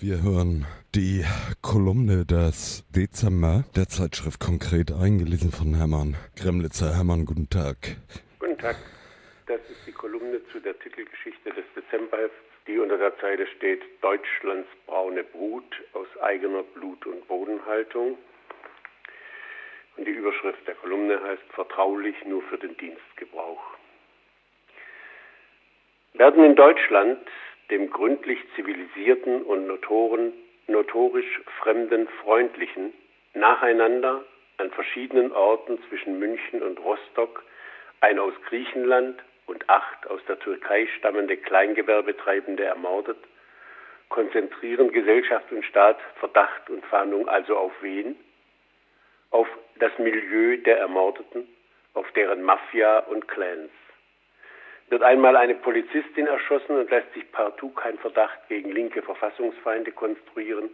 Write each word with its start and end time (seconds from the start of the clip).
Wir 0.00 0.24
hören 0.24 0.66
die 0.96 1.24
Kolumne 1.62 2.26
des 2.26 2.82
Dezember 2.90 3.62
der 3.76 3.86
Zeitschrift 3.86 4.40
konkret 4.40 4.90
eingelesen 4.90 5.52
von 5.52 5.76
Hermann 5.76 6.16
Gremlitzer. 6.34 6.96
Hermann, 6.96 7.24
guten 7.24 7.48
Tag. 7.48 7.76
Guten 8.40 8.58
Tag. 8.58 8.74
Das 9.46 9.60
ist 9.70 9.86
die 9.86 9.92
Kolumne 9.92 10.40
zu 10.50 10.58
der 10.58 10.76
Titelgeschichte 10.80 11.50
des 11.50 11.64
Dezemberhefts, 11.76 12.34
die 12.66 12.80
unter 12.80 12.98
der 12.98 13.16
Zeile 13.20 13.46
steht 13.56 13.82
Deutschlands 14.02 14.66
braune 14.88 15.22
Brut 15.22 15.80
aus 15.92 16.08
eigener 16.22 16.64
Blut- 16.64 17.06
und 17.06 17.28
Bodenhaltung. 17.28 18.18
Und 19.96 20.08
die 20.08 20.10
Überschrift 20.10 20.66
der 20.66 20.74
Kolumne 20.74 21.22
heißt 21.22 21.44
Vertraulich 21.54 22.16
nur 22.26 22.42
für 22.42 22.58
den 22.58 22.76
Dienstgebrauch. 22.78 23.62
Werden 26.14 26.44
in 26.44 26.56
Deutschland 26.56 27.20
dem 27.70 27.90
gründlich 27.90 28.38
zivilisierten 28.56 29.42
und 29.42 29.66
notoren, 29.66 30.32
notorisch 30.66 31.40
fremden 31.60 32.08
Freundlichen 32.22 32.92
nacheinander 33.34 34.24
an 34.58 34.70
verschiedenen 34.70 35.32
Orten 35.32 35.78
zwischen 35.88 36.18
München 36.18 36.62
und 36.62 36.78
Rostock 36.80 37.42
ein 38.00 38.18
aus 38.18 38.34
Griechenland 38.48 39.22
und 39.46 39.68
acht 39.68 40.06
aus 40.08 40.20
der 40.28 40.38
Türkei 40.38 40.86
stammende 40.98 41.36
Kleingewerbetreibende 41.36 42.64
ermordet, 42.64 43.18
konzentrieren 44.08 44.92
Gesellschaft 44.92 45.50
und 45.50 45.64
Staat 45.64 45.98
Verdacht 46.20 46.70
und 46.70 46.84
Fahndung 46.86 47.28
also 47.28 47.56
auf 47.56 47.72
wen? 47.80 48.16
Auf 49.30 49.48
das 49.76 49.90
Milieu 49.98 50.58
der 50.58 50.78
Ermordeten, 50.78 51.48
auf 51.94 52.10
deren 52.12 52.42
Mafia 52.42 53.00
und 53.00 53.26
Clans. 53.26 53.70
Wird 54.88 55.02
einmal 55.02 55.36
eine 55.36 55.54
Polizistin 55.54 56.26
erschossen 56.26 56.76
und 56.76 56.90
lässt 56.90 57.12
sich 57.14 57.30
partout 57.32 57.70
kein 57.70 57.98
Verdacht 57.98 58.38
gegen 58.48 58.70
linke 58.70 59.02
Verfassungsfeinde 59.02 59.92
konstruieren, 59.92 60.70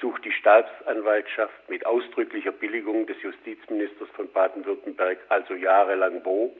sucht 0.00 0.24
die 0.24 0.32
Staatsanwaltschaft 0.32 1.68
mit 1.68 1.84
ausdrücklicher 1.86 2.52
Billigung 2.52 3.06
des 3.06 3.20
Justizministers 3.22 4.08
von 4.10 4.30
Baden-Württemberg 4.30 5.18
also 5.28 5.54
jahrelang 5.54 6.24
wo? 6.24 6.54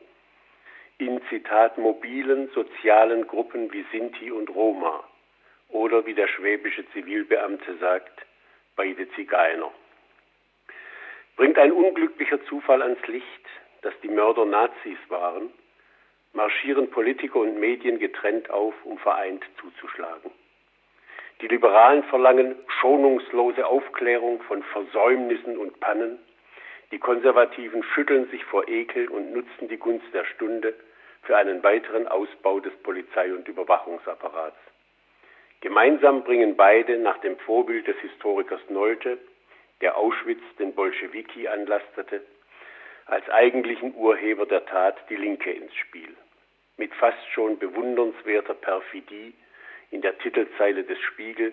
In 0.99 1.21
Zitat 1.29 1.79
mobilen 1.79 2.51
sozialen 2.55 3.27
Gruppen 3.29 3.73
wie 3.73 3.85
Sinti 3.93 4.33
und 4.33 4.51
Roma 4.51 5.05
oder 5.69 6.07
wie 6.07 6.15
der 6.15 6.27
schwäbische 6.27 6.85
Zivilbeamte 6.91 7.77
sagt, 7.77 8.27
beide 8.75 9.09
Zigeuner. 9.11 9.71
Bringt 11.37 11.59
ein 11.59 11.71
unglücklicher 11.71 12.45
Zufall 12.47 12.83
ans 12.83 13.07
Licht, 13.07 13.47
dass 13.83 13.95
die 14.03 14.09
Mörder 14.09 14.45
Nazis 14.45 14.99
waren, 15.09 15.51
marschieren 16.39 16.89
Politiker 16.89 17.41
und 17.41 17.59
Medien 17.59 17.99
getrennt 17.99 18.49
auf, 18.49 18.73
um 18.85 18.97
vereint 18.99 19.45
zuzuschlagen. 19.61 20.31
Die 21.41 21.49
Liberalen 21.49 22.05
verlangen 22.05 22.55
schonungslose 22.81 23.67
Aufklärung 23.67 24.41
von 24.43 24.63
Versäumnissen 24.63 25.59
und 25.59 25.81
Pannen. 25.81 26.21
Die 26.93 27.01
Konservativen 27.01 27.83
schütteln 27.83 28.31
sich 28.31 28.45
vor 28.45 28.69
Ekel 28.69 29.09
und 29.09 29.33
nutzen 29.33 29.67
die 29.69 29.79
Gunst 29.79 30.07
der 30.15 30.25
Stunde 30.27 30.75
für 31.23 31.37
einen 31.37 31.61
weiteren 31.65 32.07
Ausbau 32.07 32.61
des 32.61 32.73
Polizei- 32.85 33.35
und 33.35 33.49
Überwachungsapparats. 33.49 34.57
Gemeinsam 35.61 36.23
bringen 36.23 36.57
beide 36.57 36.99
nach 36.99 37.19
dem 37.19 37.37
Vorbild 37.39 37.89
des 37.89 37.97
Historikers 37.99 38.61
Nolte, 38.69 39.19
der 39.81 39.97
Auschwitz 39.97 40.43
den 40.61 40.73
Bolschewiki 40.73 41.49
anlastete, 41.49 42.23
als 43.07 43.29
eigentlichen 43.29 43.93
Urheber 43.97 44.47
der 44.47 44.65
Tat 44.67 44.97
die 45.11 45.17
Linke 45.17 45.51
ins 45.51 45.75
Spiel. 45.75 46.15
Mit 46.79 46.95
fast 46.95 47.19
schon 47.33 47.59
bewundernswerter 47.59 48.55
Perfidie 48.55 49.35
in 49.91 50.01
der 50.01 50.17
Titelzeile 50.19 50.85
des 50.85 50.99
Spiegel 51.01 51.53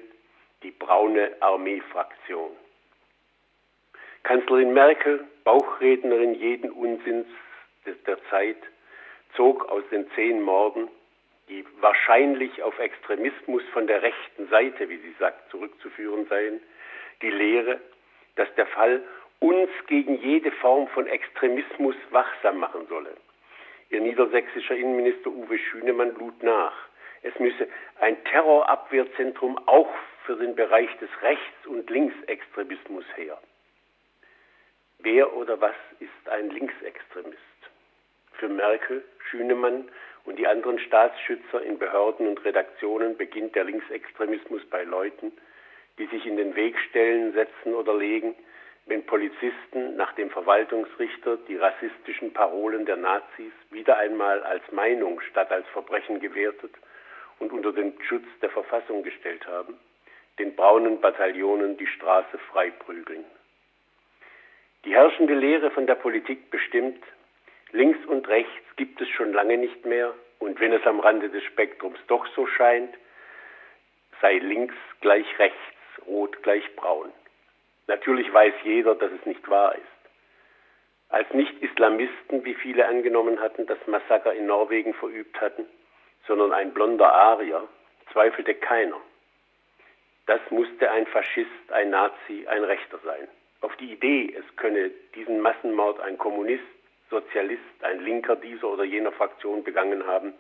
die 0.64 0.72
braune 0.72 1.36
Armeefraktion. 1.42 2.52
Kanzlerin 4.24 4.74
Merkel, 4.74 5.26
Bauchrednerin 5.44 6.36
jeden 6.36 6.72
Unsinns 6.72 7.28
der 8.08 8.24
Zeit, 8.30 8.58
zog 9.36 9.68
aus 9.70 9.84
den 9.92 10.10
zehn 10.12 10.42
Morden, 10.42 10.88
die 11.50 11.66
wahrscheinlich 11.80 12.64
auf 12.64 12.78
Extremismus 12.80 13.64
von 13.74 13.88
der 13.88 14.02
rechten 14.02 14.48
Seite, 14.50 14.90
wie 14.90 14.98
sie 14.98 15.16
sagt, 15.20 15.50
zurückzuführen 15.52 16.26
seien, 16.28 16.62
die 17.22 17.30
Lehre, 17.30 17.80
dass 18.36 18.54
der 18.56 18.68
Fall 18.68 19.04
uns 19.40 19.70
gegen 19.88 20.20
jede 20.22 20.52
Form 20.52 20.88
von 20.90 21.08
Extremismus 21.08 21.96
wachsam 22.12 22.58
machen 22.58 22.88
solle. 22.88 23.16
Niedersächsischer 24.06 24.76
Innenminister 24.76 25.32
Uwe 25.32 25.58
Schünemann 25.58 26.16
lud 26.18 26.44
nach. 26.44 26.76
Es 27.24 27.38
müsse 27.40 27.68
ein 28.00 28.24
Terrorabwehrzentrum 28.26 29.58
auch 29.68 29.90
für 30.26 30.36
den 30.36 30.56
Bereich 30.56 30.96
des 31.00 31.10
Rechts- 31.24 31.66
und 31.66 31.90
Linksextremismus 31.90 33.06
her. 33.16 33.40
Wer 35.00 35.36
oder 35.36 35.60
was 35.60 35.76
ist 36.00 36.30
ein 36.30 36.52
Linksextremist? 36.52 37.40
Für 38.34 38.48
Merkel, 38.48 39.04
Schünemann 39.30 39.90
und 40.26 40.38
die 40.38 40.48
anderen 40.48 40.78
Staatsschützer 40.80 41.64
in 41.64 41.80
Behörden 41.80 42.28
und 42.28 42.46
Redaktionen 42.46 43.18
beginnt 43.18 43.56
der 43.56 43.64
Linksextremismus 43.64 44.64
bei 44.70 44.84
Leuten, 44.84 45.32
die 45.98 46.06
sich 46.08 46.28
in 46.28 46.38
den 46.38 46.56
Weg 46.56 46.78
stellen, 46.90 47.34
setzen 47.34 47.74
oder 47.74 47.96
legen, 47.96 48.36
wenn 48.88 49.06
Polizisten 49.06 49.96
nach 49.96 50.14
dem 50.14 50.30
Verwaltungsrichter 50.30 51.38
die 51.48 51.58
rassistischen 51.58 52.34
Parolen 52.34 52.86
der 52.86 52.98
Nazis 52.98 53.52
wieder 53.72 53.98
einmal 53.98 54.44
als 54.44 54.64
Meinung 54.72 55.20
statt 55.22 55.52
als 55.52 55.68
Verbrechen 55.70 56.20
gewertet 56.20 56.72
und 57.40 57.52
unter 57.52 57.74
den 57.74 57.94
Schutz 58.04 58.26
der 58.42 58.52
Verfassung 58.52 59.04
gestellt 59.04 59.46
haben, 59.48 59.80
den 60.38 60.56
braunen 60.56 61.02
Bataillonen 61.02 61.78
die 61.78 61.88
Straße 61.88 62.38
frei 62.52 62.70
prügeln. 62.70 63.26
Die 64.86 64.94
herrschende 64.94 65.34
Lehre 65.34 65.72
von 65.72 65.88
der 65.88 65.96
Politik 65.96 66.52
bestimmt, 66.52 67.04
links 67.72 68.06
und 68.06 68.28
rechts 68.28 68.76
gibt 68.76 69.02
es 69.02 69.10
schon 69.10 69.34
lange 69.34 69.58
nicht 69.58 69.84
mehr 69.86 70.14
und 70.38 70.60
wenn 70.60 70.74
es 70.74 70.86
am 70.86 71.00
Rande 71.00 71.30
des 71.30 71.44
Spektrums 71.44 71.98
doch 72.08 72.28
so 72.36 72.46
scheint, 72.46 72.94
sei 74.22 74.38
links 74.38 74.76
gleich 75.02 75.26
rechts, 75.40 75.58
rot 76.06 76.44
gleich 76.44 76.76
braun. 76.76 77.12
Natürlich 77.88 78.32
weiß 78.34 78.54
jeder, 78.64 78.96
dass 78.96 79.12
es 79.12 79.26
nicht 79.26 79.48
wahr 79.50 79.76
ist. 79.76 79.82
Als 81.10 81.32
Nicht-Islamisten, 81.34 82.44
wie 82.44 82.56
viele 82.56 82.88
angenommen 82.88 83.40
hatten, 83.40 83.68
das 83.68 83.78
Massaker 83.88 84.34
in 84.34 84.48
Norwegen 84.48 84.94
verübt 84.96 85.40
hatten, 85.40 85.66
sondern 86.28 86.52
ein 86.52 86.74
blonder 86.74 87.14
Arier, 87.14 87.68
zweifelte 88.12 88.56
keiner. 88.56 89.00
Das 90.26 90.42
musste 90.50 90.90
ein 90.90 91.06
Faschist, 91.08 91.72
ein 91.72 91.92
Nazi, 91.92 92.48
ein 92.48 92.64
Rechter 92.64 93.00
sein. 93.04 93.28
Auf 93.62 93.76
die 93.78 93.92
Idee, 93.92 94.36
es 94.38 94.56
könne 94.58 94.90
diesen 95.14 95.40
Massenmord 95.40 96.00
ein 96.00 96.18
Kommunist, 96.18 96.64
Sozialist, 97.10 97.62
ein 97.82 98.04
Linker 98.04 98.36
dieser 98.36 98.68
oder 98.68 98.84
jener 98.84 99.12
Fraktion 99.12 99.64
begangen 99.64 100.06
haben, 100.08 100.34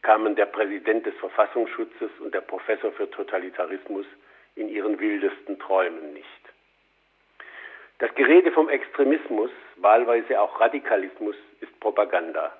kamen 0.00 0.34
der 0.34 0.46
Präsident 0.46 1.06
des 1.06 1.14
Verfassungsschutzes 1.16 2.10
und 2.20 2.34
der 2.34 2.40
Professor 2.40 2.92
für 2.92 3.10
Totalitarismus 3.10 4.06
in 4.54 4.68
ihren 4.68 4.98
wildesten 4.98 5.58
Träumen 5.58 6.14
nicht. 6.14 6.41
Das 8.02 8.12
Gerede 8.16 8.50
vom 8.50 8.68
Extremismus, 8.68 9.52
wahlweise 9.76 10.40
auch 10.40 10.60
Radikalismus, 10.60 11.36
ist 11.60 11.78
Propaganda. 11.78 12.52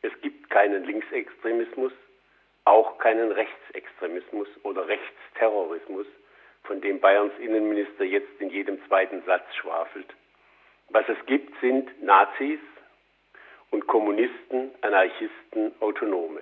Es 0.00 0.10
gibt 0.22 0.48
keinen 0.48 0.82
Linksextremismus, 0.84 1.92
auch 2.64 2.96
keinen 2.96 3.30
Rechtsextremismus 3.30 4.48
oder 4.62 4.88
Rechtsterrorismus, 4.88 6.06
von 6.62 6.80
dem 6.80 7.00
Bayerns 7.00 7.34
Innenminister 7.38 8.04
jetzt 8.04 8.40
in 8.40 8.48
jedem 8.48 8.82
zweiten 8.86 9.22
Satz 9.26 9.44
schwafelt. 9.56 10.06
Was 10.88 11.06
es 11.06 11.18
gibt, 11.26 11.60
sind 11.60 12.02
Nazis 12.02 12.60
und 13.70 13.86
Kommunisten, 13.88 14.70
Anarchisten, 14.80 15.74
Autonome. 15.80 16.40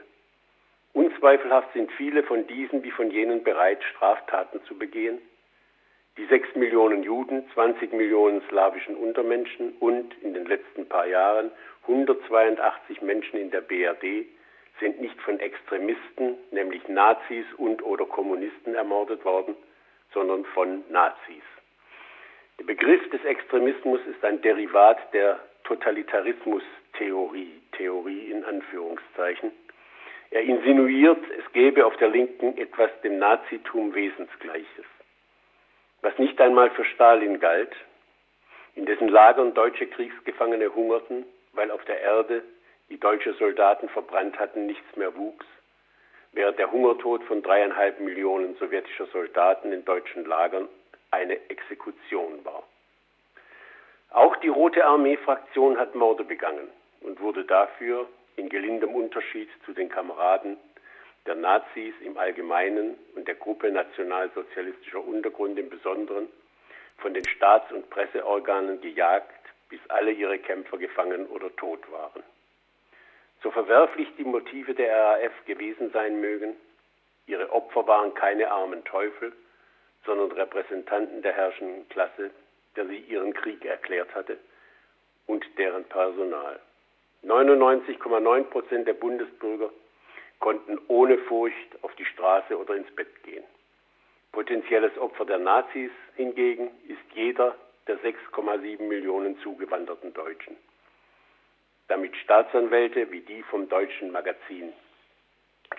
Unzweifelhaft 0.93 1.73
sind 1.73 1.91
viele 1.95 2.23
von 2.23 2.47
diesen 2.47 2.85
wie 2.85 2.93
von 2.93 3.11
jenen 3.11 3.43
bereit, 3.43 3.83
Straftaten 3.83 4.63
zu 4.67 4.79
begehen, 4.79 5.19
die 6.17 6.25
sechs 6.27 6.55
Millionen 6.55 7.03
Juden, 7.03 7.45
20 7.53 7.93
Millionen 7.93 8.41
slawischen 8.49 8.97
Untermenschen 8.97 9.75
und 9.81 10.15
in 10.23 10.33
den 10.33 10.47
letzten 10.47 10.89
paar 10.89 11.07
Jahren 11.07 11.51
182 11.83 13.03
Menschen 13.03 13.39
in 13.39 13.51
der 13.51 13.61
BRD 13.61 14.27
sind 14.81 15.01
nicht 15.01 15.21
von 15.23 15.39
Extremisten, 15.41 16.37
nämlich 16.51 16.87
Nazis 16.89 17.45
und 17.59 17.83
oder 17.83 18.07
Kommunisten 18.07 18.75
ermordet 18.75 19.25
worden, 19.25 19.57
sondern 20.13 20.45
von 20.47 20.85
Nazis. 20.91 21.43
Der 22.59 22.65
Begriff 22.65 23.09
des 23.11 23.23
Extremismus 23.25 24.01
ist 24.11 24.25
ein 24.25 24.41
Derivat 24.41 25.13
der 25.13 25.39
Totalitarismustheorie, 25.65 27.61
Theorie 27.73 28.31
in 28.31 28.45
Anführungszeichen. 28.45 29.51
Er 30.31 30.43
insinuiert, 30.43 31.23
es 31.39 31.53
gäbe 31.53 31.85
auf 31.85 31.97
der 31.99 32.09
Linken 32.09 32.57
etwas 32.57 32.91
dem 33.03 33.19
Nazitum 33.19 33.95
Wesensgleiches 33.95 34.87
was 36.03 36.17
nicht 36.19 36.41
einmal 36.41 36.71
für 36.71 36.85
Stalin 36.85 37.41
galt, 37.41 37.75
in 38.75 38.87
dessen 38.87 39.09
Lagern 39.09 39.55
deutsche 39.55 39.87
Kriegsgefangene 39.87 40.75
hungerten, 40.75 41.25
weil 41.53 41.71
auf 41.71 41.85
der 41.87 42.01
Erde, 42.01 42.43
die 42.91 43.01
deutsche 43.01 43.33
Soldaten 43.35 43.89
verbrannt 43.89 44.39
hatten, 44.39 44.67
nichts 44.67 44.97
mehr 44.97 45.17
wuchs, 45.17 45.47
während 46.33 46.59
der 46.59 46.71
Hungertod 46.71 47.25
von 47.25 47.43
dreieinhalb 47.43 47.99
Millionen 48.01 48.57
sowjetischer 48.57 49.07
Soldaten 49.07 49.73
in 49.73 49.85
deutschen 49.85 50.27
Lagern 50.27 50.69
eine 51.11 51.39
Exekution 51.49 52.45
war. 52.45 52.63
Auch 54.11 54.37
die 54.37 54.49
Rote 54.49 54.85
Armee-Fraktion 54.85 55.79
hat 55.79 55.95
Morde 55.95 56.25
begangen 56.25 56.69
und 57.01 57.21
wurde 57.21 57.45
dafür 57.45 58.07
in 58.37 58.49
gelindem 58.49 58.95
Unterschied 58.95 59.49
zu 59.65 59.73
den 59.73 59.89
Kameraden 59.89 60.59
der 61.27 61.35
Nazis 61.35 61.95
im 62.01 62.17
Allgemeinen 62.17 62.97
und 63.15 63.27
der 63.27 63.35
Gruppe 63.35 63.71
nationalsozialistischer 63.71 65.05
Untergrund 65.05 65.59
im 65.59 65.69
Besonderen 65.69 66.29
von 66.99 67.15
den 67.15 67.27
Staats- 67.29 67.73
und 67.73 67.91
Presseorganen 67.91 68.81
gejagt, 68.81 69.33
bis 69.69 69.81
alle 69.89 70.13
ihre 70.13 70.39
Kämpfer 70.39 70.79
gefangen 70.79 71.27
oder 71.27 71.55
tot 71.57 71.91
waren. 71.91 72.23
So 73.43 73.51
verwerflich 73.51 74.09
die 74.17 74.25
Motive 74.25 74.75
der 74.75 74.97
RAF 74.97 75.45
gewesen 75.45 75.91
sein 75.93 76.21
mögen, 76.21 76.57
ihre 77.27 77.53
Opfer 77.53 77.87
waren 77.87 78.15
keine 78.15 78.51
armen 78.51 78.85
Teufel, 78.85 79.33
sondern 80.05 80.33
Repräsentanten 80.33 81.23
der 81.23 81.33
herrschenden 81.33 81.89
Klasse, 81.89 82.31
der 82.77 82.87
sie 82.87 82.99
ihren 82.99 83.35
Krieg 83.35 83.65
erklärt 83.65 84.15
hatte, 84.15 84.39
und 85.27 85.45
deren 85.59 85.85
Personal. 85.85 86.61
99,9 87.25 88.45
Prozent 88.45 88.87
der 88.87 88.95
Bundesbürger 88.95 89.71
konnten 90.41 90.79
ohne 90.89 91.19
Furcht 91.19 91.83
auf 91.83 91.95
die 91.97 92.05
Straße 92.05 92.57
oder 92.59 92.75
ins 92.75 92.91
Bett 92.95 93.23
gehen. 93.25 93.45
Potenzielles 94.33 94.97
Opfer 94.99 95.25
der 95.25 95.39
Nazis 95.39 95.91
hingegen 96.15 96.71
ist 96.89 97.15
jeder 97.15 97.57
der 97.87 97.99
6,7 98.01 98.83
Millionen 98.83 99.39
zugewanderten 99.41 100.13
Deutschen. 100.13 100.57
Damit 101.89 102.17
Staatsanwälte 102.17 103.11
wie 103.13 103.21
die 103.21 103.43
vom 103.45 103.69
deutschen 103.69 104.11
Magazin 104.11 104.73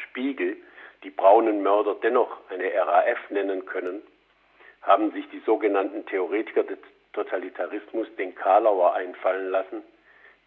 Spiegel 0.09 0.57
die 1.03 1.09
braunen 1.11 1.61
Mörder 1.61 1.95
dennoch 2.01 2.39
eine 2.49 2.73
RAF 2.73 3.29
nennen 3.29 3.65
können, 3.65 4.01
haben 4.81 5.11
sich 5.11 5.29
die 5.29 5.41
sogenannten 5.45 6.05
Theoretiker 6.05 6.63
des 6.63 6.79
Totalitarismus 7.13 8.07
den 8.17 8.33
Karlauer 8.35 8.93
einfallen 8.93 9.49
lassen, 9.49 9.83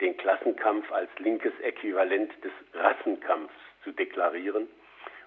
den 0.01 0.17
Klassenkampf 0.17 0.91
als 0.93 1.11
linkes 1.19 1.53
Äquivalent 1.61 2.33
des 2.43 2.53
Rassenkampfs 2.75 3.55
zu 3.85 3.93
deklarieren 3.93 4.69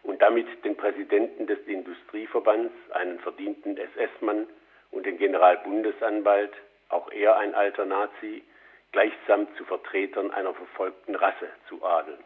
und 0.03 0.21
damit 0.21 0.47
den 0.63 0.75
Präsidenten 0.75 1.47
des 1.47 1.59
Industrieverbands, 1.65 2.73
einen 2.91 3.19
verdienten 3.19 3.77
SS-Mann 3.77 4.47
und 4.91 5.05
den 5.05 5.17
Generalbundesanwalt, 5.17 6.53
auch 6.89 7.11
er 7.11 7.37
ein 7.37 7.55
alter 7.55 7.85
Nazi, 7.85 8.43
gleichsam 8.91 9.47
zu 9.55 9.65
Vertretern 9.65 10.31
einer 10.31 10.53
verfolgten 10.53 11.15
Rasse 11.15 11.49
zu 11.67 11.83
adeln. 11.83 12.23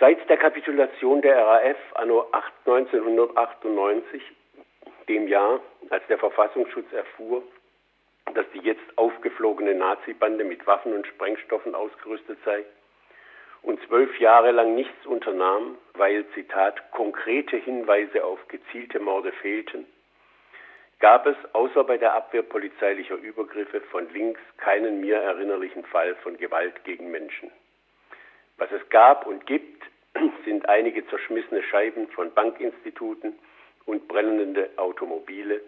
Seit 0.00 0.28
der 0.28 0.36
Kapitulation 0.36 1.20
der 1.22 1.36
RAF 1.36 1.76
anno 1.94 2.30
1998, 2.64 4.22
dem 5.08 5.26
Jahr, 5.26 5.60
als 5.90 6.06
der 6.06 6.18
Verfassungsschutz 6.18 6.92
erfuhr, 6.92 7.42
dass 8.34 8.46
die 8.54 8.60
jetzt 8.60 8.96
aufgeflogene 8.96 9.74
Nazi-Bande 9.74 10.44
mit 10.44 10.66
Waffen 10.66 10.92
und 10.92 11.06
Sprengstoffen 11.06 11.74
ausgerüstet 11.74 12.38
sei 12.44 12.64
und 13.62 13.80
zwölf 13.86 14.18
Jahre 14.20 14.52
lang 14.52 14.74
nichts 14.74 15.06
unternahm, 15.06 15.78
weil, 15.94 16.26
Zitat, 16.34 16.90
konkrete 16.92 17.56
Hinweise 17.56 18.24
auf 18.24 18.46
gezielte 18.48 19.00
Morde 19.00 19.32
fehlten, 19.32 19.86
gab 21.00 21.26
es 21.26 21.36
außer 21.52 21.84
bei 21.84 21.96
der 21.96 22.14
Abwehr 22.14 22.42
polizeilicher 22.42 23.16
Übergriffe 23.16 23.80
von 23.82 24.12
links 24.12 24.40
keinen 24.56 25.00
mir 25.00 25.16
erinnerlichen 25.16 25.84
Fall 25.84 26.14
von 26.16 26.36
Gewalt 26.36 26.84
gegen 26.84 27.10
Menschen. 27.10 27.50
Was 28.56 28.70
es 28.72 28.88
gab 28.90 29.26
und 29.26 29.46
gibt, 29.46 29.84
sind 30.44 30.68
einige 30.68 31.06
zerschmissene 31.06 31.62
Scheiben 31.62 32.08
von 32.08 32.32
Bankinstituten 32.32 33.38
und 33.86 34.08
brennende 34.08 34.70
Automobile, 34.76 35.60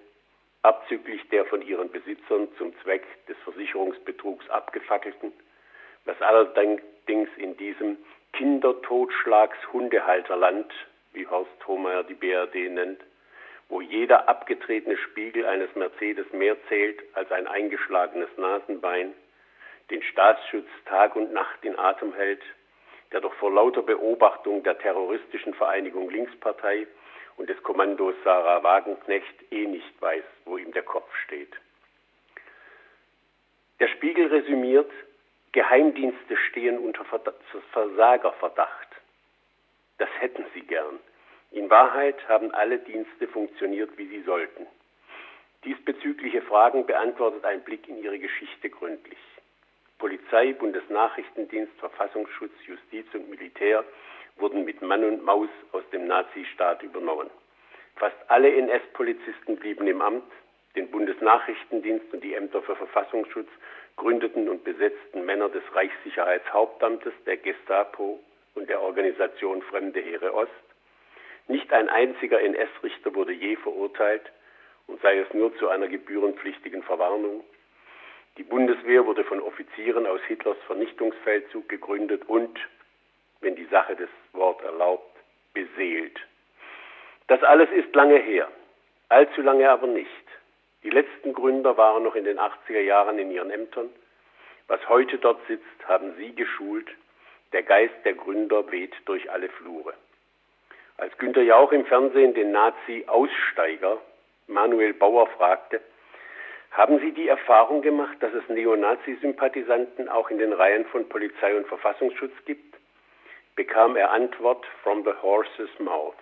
abzüglich 0.63 1.27
der 1.31 1.45
von 1.47 1.63
ihren 1.63 1.91
Besitzern 1.91 2.49
zum 2.59 2.75
Zweck 2.83 3.05
des 3.27 3.37
Versicherungsbetrugs 3.45 4.49
abgefackelten, 4.51 5.33
was 6.05 6.21
allerdings 6.21 6.83
in 7.11 7.57
diesem 7.57 7.99
Kindertotschlags-Hundehalterland, 8.35 10.71
wie 11.13 11.27
Horst 11.27 11.67
Hohmeier 11.67 12.05
die 12.05 12.15
BRD 12.15 12.71
nennt, 12.71 13.01
wo 13.69 13.81
jeder 13.81 14.29
abgetretene 14.29 14.97
Spiegel 14.97 15.45
eines 15.45 15.75
Mercedes 15.75 16.33
mehr 16.33 16.57
zählt 16.69 17.03
als 17.15 17.33
ein 17.33 17.49
eingeschlagenes 17.49 18.29
Nasenbein, 18.37 19.13
den 19.91 20.05
Staatsschutz 20.05 20.69
Tag 20.87 21.17
und 21.17 21.33
Nacht 21.33 21.65
in 21.65 21.77
Atem 21.77 22.15
hält, 22.15 22.43
der 23.11 23.21
doch 23.21 23.35
vor 23.35 23.53
lauter 23.53 23.83
Beobachtung 23.83 24.63
der 24.63 24.79
terroristischen 24.79 25.55
Vereinigung 25.55 26.11
Linkspartei 26.11 26.87
und 27.39 27.49
des 27.49 27.61
Kommandos 27.65 28.15
Sarah 28.23 28.63
Wagenknecht 28.63 29.51
eh 29.51 29.67
nicht 29.67 30.01
weiß, 30.01 30.23
wo 30.45 30.59
ihm 30.59 30.71
der 30.73 30.85
Kopf 30.85 31.13
steht. 31.25 31.53
Der 33.81 33.89
Spiegel 33.89 34.29
resümiert, 34.29 34.93
Geheimdienste 35.53 36.37
stehen 36.37 36.79
unter 36.79 37.05
Versagerverdacht. 37.73 38.89
Das 39.99 40.09
hätten 40.21 40.45
sie 40.55 40.63
gern. 40.63 41.01
In 41.51 41.69
Wahrheit 41.69 42.17
haben 42.29 42.53
alle 42.53 42.79
Dienste 42.79 43.27
funktioniert, 43.27 43.99
wie 43.99 44.07
sie 44.07 44.23
sollten. 44.23 44.67
Diesbezügliche 45.65 46.43
Fragen 46.43 46.87
beantwortet 46.87 47.45
ein 47.45 47.63
Blick 47.63 47.89
in 47.89 48.03
ihre 48.03 48.21
Geschichte 48.21 48.71
gründlich. 48.71 49.19
Polizei, 49.99 50.53
Bundesnachrichtendienst, 50.53 51.73
Verfassungsschutz, 51.79 52.53
Justiz 52.67 53.07
und 53.13 53.29
Militär 53.29 53.85
wurden 54.37 54.65
mit 54.65 54.81
Mann 54.81 55.05
und 55.05 55.25
Maus 55.25 55.51
aus 55.73 55.83
dem 55.93 56.07
Nazistaat 56.07 56.83
übernommen. 56.85 57.29
Fast 57.97 58.17
alle 58.29 58.55
NS-Polizisten 58.55 59.57
blieben 59.57 59.87
im 59.89 60.01
Amt, 60.01 60.25
den 60.77 60.91
Bundesnachrichtendienst 60.91 62.15
und 62.15 62.23
die 62.23 62.35
Ämter 62.35 62.63
für 62.63 62.77
Verfassungsschutz 62.77 63.49
gründeten 64.01 64.49
und 64.49 64.65
besetzten 64.65 65.27
Männer 65.27 65.51
des 65.51 65.63
Reichssicherheitshauptamtes, 65.75 67.13
der 67.27 67.37
Gestapo 67.37 68.19
und 68.55 68.67
der 68.71 68.81
Organisation 68.81 69.61
Fremde 69.61 70.01
Heere 70.01 70.33
Ost. 70.33 70.51
Nicht 71.49 71.71
ein 71.71 71.91
einziger 71.91 72.41
NS-Richter 72.41 73.15
wurde 73.15 73.33
je 73.33 73.57
verurteilt 73.57 74.23
und 74.87 75.03
sei 75.03 75.19
es 75.19 75.35
nur 75.35 75.55
zu 75.59 75.69
einer 75.69 75.87
gebührenpflichtigen 75.87 76.83
Verwarnung. 76.83 77.45
Die 78.39 78.43
Bundeswehr 78.43 79.05
wurde 79.05 79.23
von 79.23 79.39
Offizieren 79.43 80.07
aus 80.07 80.23
Hitlers 80.23 80.57
Vernichtungsfeldzug 80.67 81.69
gegründet 81.69 82.27
und, 82.27 82.59
wenn 83.43 83.55
die 83.55 83.67
Sache 83.67 83.97
das 83.97 84.09
Wort 84.33 84.63
erlaubt, 84.63 85.15
beseelt. 85.53 86.19
Das 87.27 87.43
alles 87.43 87.69
ist 87.73 87.95
lange 87.95 88.19
her, 88.19 88.49
allzu 89.11 89.43
lange 89.43 89.69
aber 89.69 89.89
nicht. 89.89 90.30
Die 90.83 90.91
letzten 90.91 91.33
Gründer 91.35 91.77
waren 91.77 92.03
noch 92.03 92.15
in 92.15 92.25
den 92.25 92.39
80er 92.39 92.81
Jahren 92.81 93.19
in 93.19 93.31
ihren 93.31 93.51
Ämtern. 93.51 93.91
Was 94.67 94.89
heute 94.89 95.19
dort 95.19 95.41
sitzt, 95.47 95.89
haben 95.89 96.15
sie 96.17 96.35
geschult. 96.35 96.89
Der 97.53 97.63
Geist 97.63 97.95
der 98.05 98.15
Gründer 98.15 98.71
weht 98.71 98.95
durch 99.05 99.31
alle 99.31 99.49
Flure. 99.49 99.95
Als 100.97 101.17
Günter 101.19 101.43
Jauch 101.43 101.73
im 101.73 101.87
Fernsehen 101.87 102.35
den 102.35 102.53
Nazi-Aussteiger 102.53 103.99
Manuel 104.47 104.95
Bauer 104.95 105.27
fragte, 105.29 105.81
haben 106.73 107.01
Sie 107.01 107.13
die 107.13 107.27
Erfahrung 107.27 107.83
gemacht, 107.83 108.17
dass 108.21 108.33
es 108.33 108.49
Neonazi-Sympathisanten 108.49 110.09
auch 110.09 110.31
in 110.31 110.39
den 110.39 110.53
Reihen 110.53 110.85
von 110.87 111.09
Polizei 111.09 111.57
und 111.57 111.67
Verfassungsschutz 111.67 112.33
gibt? 112.45 112.77
bekam 113.57 113.97
er 113.97 114.13
Antwort 114.13 114.65
from 114.83 115.05
the 115.05 115.13
horse's 115.21 115.71
mouth. 115.79 116.15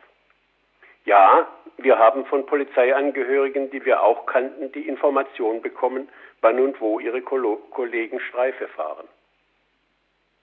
Ja, 1.08 1.48
wir 1.78 1.98
haben 1.98 2.26
von 2.26 2.44
Polizeiangehörigen, 2.44 3.70
die 3.70 3.82
wir 3.86 4.02
auch 4.02 4.26
kannten, 4.26 4.70
die 4.72 4.86
Information 4.86 5.62
bekommen, 5.62 6.10
wann 6.42 6.60
und 6.60 6.78
wo 6.82 7.00
ihre 7.00 7.22
Kollegen 7.22 8.20
Streife 8.20 8.68
fahren. 8.68 9.08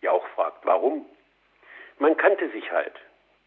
Jauch 0.02 0.28
fragt, 0.30 0.66
warum? 0.66 1.06
Man 2.00 2.18
kannte 2.18 2.50
sich 2.50 2.72
halt. 2.72 2.96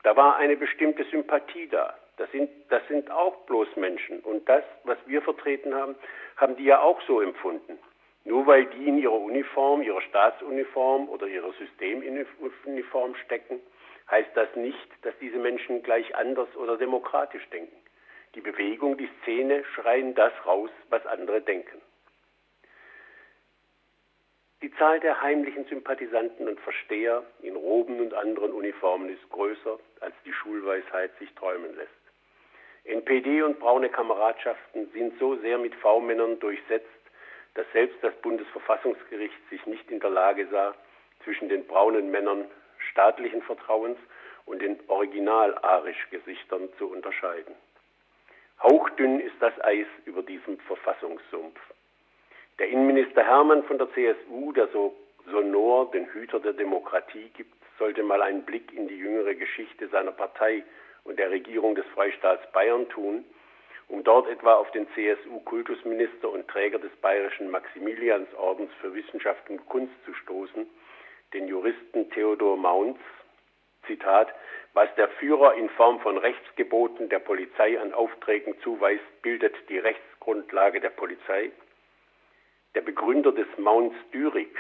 Da 0.05 0.15
war 0.15 0.37
eine 0.37 0.57
bestimmte 0.57 1.03
Sympathie 1.07 1.67
da. 1.67 1.99
Das 2.19 2.31
sind, 2.31 2.51
das 2.69 2.87
sind 2.87 3.11
auch 3.11 3.35
bloß 3.47 3.75
Menschen. 3.75 4.21
Und 4.21 4.49
das, 4.49 4.63
was 4.85 4.99
wir 5.07 5.21
vertreten 5.21 5.75
haben, 5.75 5.97
haben 6.37 6.55
die 6.55 6.67
ja 6.67 6.81
auch 6.81 7.01
so 7.09 7.21
empfunden. 7.21 7.81
Nur 8.27 8.47
weil 8.47 8.67
die 8.67 8.87
in 8.87 8.97
ihrer 8.97 9.19
Uniform, 9.19 9.83
ihrer 9.83 10.03
Staatsuniform 10.03 11.09
oder 11.09 11.27
ihrer 11.27 11.51
Systemuniform 11.55 13.17
stecken, 13.25 13.59
heißt 14.11 14.31
das 14.35 14.55
nicht, 14.57 14.89
dass 15.03 15.15
diese 15.21 15.39
Menschen 15.39 15.83
gleich 15.83 16.15
anders 16.17 16.49
oder 16.57 16.77
demokratisch 16.77 17.47
denken. 17.51 17.77
Die 18.35 18.41
Bewegung, 18.41 18.97
die 18.97 19.11
Szene 19.23 19.65
schreien 19.75 20.15
das 20.15 20.33
raus, 20.47 20.71
was 20.91 21.05
andere 21.07 21.41
denken. 21.41 21.81
Die 24.61 24.75
Zahl 24.75 24.99
der 25.01 25.21
heimlichen 25.23 25.65
Sympathisanten 25.67 26.49
und 26.49 26.59
Versteher 26.61 27.23
in 27.43 27.55
Roben 27.55 28.01
und 28.01 28.13
anderen 28.13 28.53
Uniformen 28.53 29.09
ist 29.09 29.31
größer, 29.31 29.79
als 30.01 30.15
die 30.25 30.33
Schulweisheit 30.33 31.17
sich 31.19 31.33
träumen 31.35 31.77
lässt. 31.77 31.93
NPD 32.85 33.43
und 33.43 33.61
braune 33.61 33.89
Kameradschaften 33.89 34.91
sind 34.93 35.19
so 35.19 35.37
sehr 35.37 35.59
mit 35.59 35.75
V-Männern 35.77 36.41
durchsetzt, 36.41 36.87
dass 37.55 37.67
selbst 37.73 37.99
das 38.03 38.15
Bundesverfassungsgericht 38.17 39.49
sich 39.51 39.65
nicht 39.67 39.91
in 39.91 40.01
der 40.01 40.11
Lage 40.11 40.49
sah, 40.51 40.75
zwischen 41.23 41.49
den 41.49 41.67
braunen 41.67 42.11
Männern 42.11 42.51
staatlichen 42.91 43.43
Vertrauens 43.43 43.99
und 44.47 44.63
den 44.63 44.79
Original-Arisch-Gesichtern 44.89 46.69
zu 46.79 46.91
unterscheiden. 46.91 47.55
Hauchdünn 48.63 49.21
ist 49.21 49.37
das 49.41 49.53
Eis 49.63 49.87
über 50.05 50.23
diesem 50.23 50.59
Verfassungssumpf. 50.61 51.61
Der 52.59 52.69
Innenminister 52.69 53.23
Hermann 53.23 53.63
von 53.65 53.79
der 53.79 53.89
CSU, 53.93 54.53
der 54.53 54.69
so 54.69 54.97
sonor 55.31 55.91
den 55.93 56.07
Hüter 56.07 56.41
der 56.41 56.55
Demokratie 56.55 57.31
gibt, 57.37 57.55
sollte 57.79 58.03
mal 58.03 58.21
einen 58.23 58.43
Blick 58.43 58.73
in 58.73 58.89
die 58.89 58.97
jüngere 58.97 59.35
Geschichte 59.35 59.89
seiner 59.89 60.11
Partei 60.11 60.65
und 61.05 61.19
der 61.19 61.31
Regierung 61.31 61.75
des 61.77 61.87
Freistaats 61.95 62.51
Bayern 62.53 62.89
tun, 62.89 63.25
um 63.89 64.03
dort 64.03 64.29
etwa 64.29 64.55
auf 64.55 64.71
den 64.73 64.89
CSU-Kultusminister 64.95 66.29
und 66.31 66.49
Träger 66.49 66.79
des 66.79 66.95
bayerischen 66.97 67.51
Maximiliansordens 67.51 68.71
für 68.81 68.93
Wissenschaft 68.95 69.49
und 69.49 69.65
Kunst 69.69 69.95
zu 70.05 70.13
stoßen, 70.15 70.67
den 71.33 71.49
Juristen 71.49 72.11
Theodor 72.11 72.57
Maunz, 72.57 72.99
Zitat, 73.87 74.33
was 74.75 74.89
der 74.97 75.09
Führer 75.09 75.55
in 75.55 75.69
Form 75.71 76.01
von 76.01 76.19
Rechtsgeboten 76.19 77.09
der 77.09 77.19
Polizei 77.19 77.81
an 77.81 77.93
Aufträgen 77.95 78.55
zuweist, 78.63 79.23
bildet 79.23 79.55
die 79.69 79.79
Rechtsgrundlage 79.79 80.81
der 80.81 80.91
Polizei. 80.91 81.51
Der 82.75 82.83
Begründer 82.83 83.33
des 83.33 83.47
Mounts 83.57 83.97
Dürig, 84.13 84.55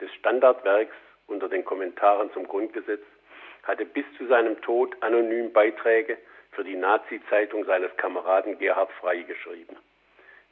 des 0.00 0.12
Standardwerks 0.14 0.96
unter 1.26 1.48
den 1.48 1.64
Kommentaren 1.64 2.32
zum 2.32 2.48
Grundgesetz, 2.48 3.02
hatte 3.62 3.84
bis 3.84 4.04
zu 4.16 4.26
seinem 4.26 4.60
Tod 4.62 4.96
anonym 5.02 5.52
Beiträge 5.52 6.18
für 6.52 6.64
die 6.64 6.76
Nazi-Zeitung 6.76 7.64
seines 7.64 7.96
Kameraden 7.96 8.58
Gerhard 8.58 8.90
Frey 9.00 9.22
geschrieben. 9.24 9.76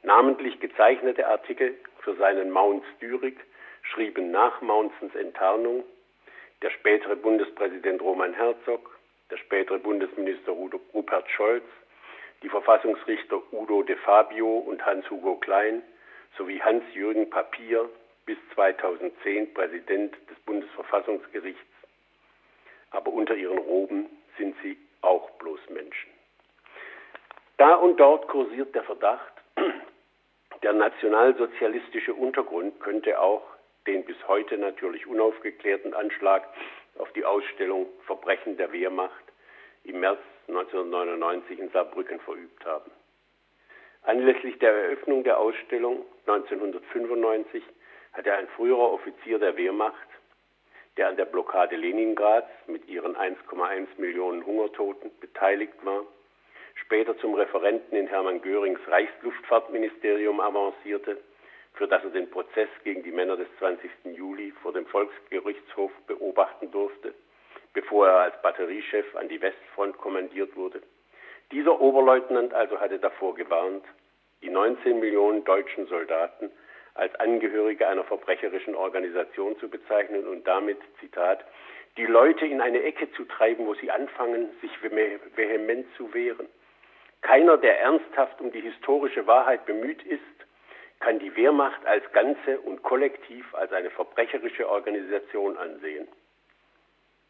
Namentlich 0.03 0.59
gezeichnete 0.59 1.27
Artikel 1.27 1.75
für 2.01 2.15
seinen 2.15 2.51
Mounts 2.51 2.85
Dürig 3.01 3.37
schrieben 3.91 4.31
nach 4.31 4.61
Maunsens 4.61 5.15
Enttarnung 5.15 5.83
der 6.61 6.71
spätere 6.71 7.15
Bundespräsident 7.15 8.01
Roman 8.01 8.33
Herzog, 8.33 8.97
der 9.31 9.37
spätere 9.37 9.79
Bundesminister 9.79 10.51
Rupert 10.51 11.29
Scholz, 11.31 11.63
die 12.43 12.49
Verfassungsrichter 12.49 13.41
Udo 13.53 13.83
de 13.83 13.95
Fabio 13.97 14.57
und 14.57 14.85
Hans-Hugo 14.85 15.35
Klein 15.35 15.81
sowie 16.37 16.61
Hans-Jürgen 16.61 17.29
Papier, 17.29 17.89
bis 18.25 18.37
2010 18.53 19.53
Präsident 19.53 20.13
des 20.29 20.37
Bundesverfassungsgerichts. 20.45 21.59
Aber 22.91 23.11
unter 23.11 23.35
ihren 23.35 23.57
Roben 23.57 24.05
sind 24.37 24.55
sie 24.61 24.77
auch 25.01 25.31
bloß 25.31 25.59
Menschen. 25.69 26.09
Da 27.57 27.73
und 27.75 27.97
dort 27.99 28.27
kursiert 28.27 28.73
der 28.75 28.83
Verdacht, 28.83 29.33
der 30.63 30.73
nationalsozialistische 30.73 32.13
Untergrund 32.13 32.79
könnte 32.79 33.19
auch 33.19 33.43
den 33.87 34.05
bis 34.05 34.17
heute 34.27 34.57
natürlich 34.57 35.07
unaufgeklärten 35.07 35.93
Anschlag 35.93 36.47
auf 36.97 37.11
die 37.13 37.25
Ausstellung 37.25 37.87
Verbrechen 38.05 38.57
der 38.57 38.71
Wehrmacht 38.71 39.23
im 39.83 39.99
März 39.99 40.19
1999 40.47 41.59
in 41.59 41.69
Saarbrücken 41.69 42.19
verübt 42.21 42.65
haben. 42.65 42.91
Anlässlich 44.03 44.57
der 44.59 44.71
Eröffnung 44.71 45.23
der 45.23 45.39
Ausstellung 45.39 46.05
1995 46.25 47.63
hatte 48.13 48.33
ein 48.33 48.47
früherer 48.49 48.91
Offizier 48.93 49.39
der 49.39 49.55
Wehrmacht, 49.57 50.07
der 50.97 51.09
an 51.09 51.17
der 51.17 51.25
Blockade 51.25 51.75
Leningrads 51.75 52.49
mit 52.67 52.87
ihren 52.87 53.15
1,1 53.15 53.87
Millionen 53.97 54.45
Hungertoten 54.45 55.11
beteiligt 55.19 55.73
war, 55.83 56.03
später 56.75 57.17
zum 57.19 57.35
Referenten 57.35 57.95
in 57.95 58.07
Hermann 58.07 58.41
Görings 58.41 58.79
Reichsluftfahrtministerium 58.87 60.39
avancierte 60.39 61.17
für 61.73 61.87
das 61.87 62.03
er 62.03 62.09
den 62.09 62.29
Prozess 62.29 62.69
gegen 62.83 63.03
die 63.03 63.11
Männer 63.11 63.37
des 63.37 63.47
20. 63.59 63.89
Juli 64.15 64.51
vor 64.61 64.73
dem 64.73 64.85
Volksgerichtshof 64.85 65.91
beobachten 66.07 66.71
durfte, 66.71 67.13
bevor 67.73 68.07
er 68.07 68.17
als 68.19 68.41
Batteriechef 68.41 69.15
an 69.15 69.29
die 69.29 69.41
Westfront 69.41 69.97
kommandiert 69.97 70.55
wurde. 70.55 70.81
Dieser 71.51 71.79
Oberleutnant 71.79 72.53
also 72.53 72.79
hatte 72.79 72.99
davor 72.99 73.35
gewarnt, 73.35 73.85
die 74.41 74.49
19 74.49 74.99
Millionen 74.99 75.43
deutschen 75.43 75.87
Soldaten 75.87 76.51
als 76.93 77.15
Angehörige 77.15 77.87
einer 77.87 78.03
verbrecherischen 78.03 78.75
Organisation 78.75 79.57
zu 79.59 79.69
bezeichnen 79.69 80.27
und 80.27 80.45
damit, 80.47 80.77
Zitat, 80.99 81.45
die 81.97 82.05
Leute 82.05 82.45
in 82.45 82.61
eine 82.61 82.83
Ecke 82.83 83.11
zu 83.13 83.25
treiben, 83.25 83.65
wo 83.65 83.73
sie 83.75 83.91
anfangen, 83.91 84.49
sich 84.61 84.71
vehement 84.81 85.87
zu 85.97 86.13
wehren. 86.13 86.47
Keiner, 87.21 87.57
der 87.57 87.79
ernsthaft 87.81 88.39
um 88.39 88.51
die 88.51 88.61
historische 88.61 89.27
Wahrheit 89.27 89.65
bemüht 89.65 90.03
ist, 90.03 90.21
kann 90.99 91.19
die 91.19 91.35
Wehrmacht 91.35 91.85
als 91.85 92.09
Ganze 92.11 92.59
und 92.59 92.83
kollektiv 92.83 93.53
als 93.55 93.71
eine 93.71 93.89
verbrecherische 93.89 94.69
Organisation 94.69 95.57
ansehen. 95.57 96.07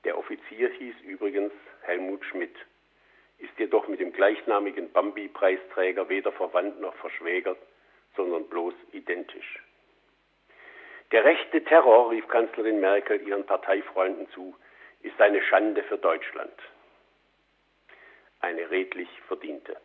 Der 0.04 0.18
Offizier 0.18 0.70
hieß 0.70 0.96
übrigens 1.02 1.54
Helmut 1.82 2.24
Schmidt, 2.26 2.56
ist 3.38 3.58
jedoch 3.58 3.88
mit 3.88 4.00
dem 4.00 4.12
gleichnamigen 4.12 4.92
Bambi-Preisträger 4.92 6.10
weder 6.10 6.32
verwandt 6.32 6.80
noch 6.82 6.96
verschwägert, 6.96 7.60
sondern 8.16 8.48
bloß 8.50 8.74
identisch. 8.92 9.64
Der 11.12 11.24
rechte 11.24 11.64
Terror, 11.64 12.12
rief 12.12 12.28
Kanzlerin 12.28 12.80
Merkel 12.80 13.26
ihren 13.28 13.46
Parteifreunden 13.46 14.30
zu, 14.32 14.56
ist 15.02 15.20
eine 15.20 15.42
Schande 15.42 15.84
für 15.84 15.98
Deutschland. 15.98 16.54
Eine 18.42 18.70
redlich 18.70 19.10
verdiente. 19.28 19.80